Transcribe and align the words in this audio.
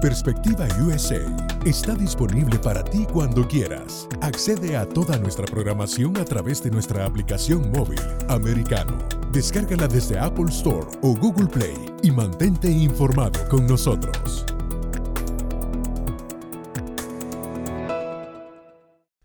Perspectiva 0.00 0.66
USA 0.80 1.20
está 1.66 1.94
disponible 1.94 2.58
para 2.58 2.82
ti 2.82 3.06
cuando 3.12 3.46
quieras. 3.46 4.08
Accede 4.22 4.74
a 4.74 4.88
toda 4.88 5.18
nuestra 5.18 5.44
programación 5.44 6.16
a 6.16 6.24
través 6.24 6.62
de 6.62 6.70
nuestra 6.70 7.04
aplicación 7.04 7.70
móvil 7.70 8.00
americano. 8.30 8.96
Descárgala 9.30 9.86
desde 9.88 10.18
Apple 10.18 10.48
Store 10.48 10.86
o 11.02 11.14
Google 11.14 11.48
Play 11.48 11.76
y 12.02 12.10
mantente 12.10 12.70
informado 12.70 13.46
con 13.50 13.66
nosotros. 13.66 14.46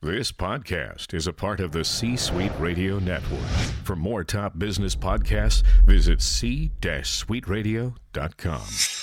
This 0.00 0.32
podcast 0.32 1.12
is 1.12 1.26
a 1.26 1.34
part 1.34 1.60
of 1.60 1.72
the 1.72 1.84
C 1.84 2.16
Suite 2.16 2.52
Radio 2.58 2.98
Network. 2.98 3.44
For 3.84 3.94
more 3.94 4.24
top 4.24 4.58
business 4.58 4.96
podcasts, 4.96 5.62
visit 5.84 6.22
c-suiteradio.com. 6.22 9.01